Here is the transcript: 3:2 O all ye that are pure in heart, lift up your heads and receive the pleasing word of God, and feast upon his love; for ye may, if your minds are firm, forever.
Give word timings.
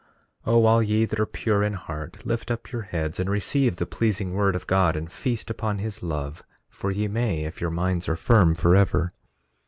3:2 0.47 0.51
O 0.53 0.65
all 0.65 0.81
ye 0.81 1.05
that 1.05 1.19
are 1.19 1.27
pure 1.27 1.61
in 1.63 1.73
heart, 1.73 2.25
lift 2.25 2.49
up 2.49 2.71
your 2.71 2.81
heads 2.81 3.19
and 3.19 3.29
receive 3.29 3.75
the 3.75 3.85
pleasing 3.85 4.33
word 4.33 4.55
of 4.55 4.65
God, 4.65 4.95
and 4.95 5.11
feast 5.11 5.51
upon 5.51 5.77
his 5.77 6.01
love; 6.01 6.41
for 6.71 6.89
ye 6.89 7.07
may, 7.07 7.43
if 7.43 7.61
your 7.61 7.69
minds 7.69 8.09
are 8.09 8.15
firm, 8.15 8.55
forever. 8.55 9.11